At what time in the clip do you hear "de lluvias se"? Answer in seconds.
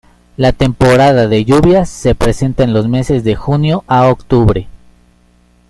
1.27-2.15